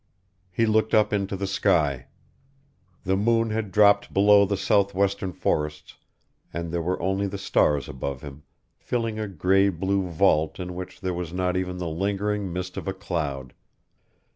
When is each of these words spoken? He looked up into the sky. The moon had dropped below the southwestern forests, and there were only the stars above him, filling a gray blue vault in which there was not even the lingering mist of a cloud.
He 0.51 0.65
looked 0.65 0.95
up 0.95 1.13
into 1.13 1.35
the 1.37 1.45
sky. 1.45 2.07
The 3.03 3.15
moon 3.15 3.51
had 3.51 3.71
dropped 3.71 4.11
below 4.11 4.45
the 4.45 4.57
southwestern 4.57 5.31
forests, 5.31 5.97
and 6.51 6.71
there 6.71 6.81
were 6.81 6.99
only 6.99 7.27
the 7.27 7.37
stars 7.37 7.87
above 7.87 8.21
him, 8.23 8.41
filling 8.79 9.19
a 9.19 9.27
gray 9.27 9.69
blue 9.69 10.07
vault 10.07 10.59
in 10.59 10.73
which 10.73 11.01
there 11.01 11.13
was 11.13 11.31
not 11.31 11.55
even 11.55 11.77
the 11.77 11.87
lingering 11.87 12.51
mist 12.51 12.77
of 12.77 12.87
a 12.87 12.93
cloud. 12.95 13.53